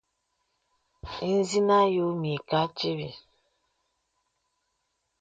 Ìzìnə 1.31 1.73
àyɔ̄ 1.83 2.09
mə 2.19 2.29
ìkà 2.37 2.59
tìbì. 2.77 3.09